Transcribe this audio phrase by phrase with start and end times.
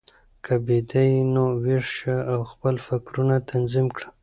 [0.43, 4.07] که بیده یې، نو ویښ شه او خپل فکرونه تنظیم کړه.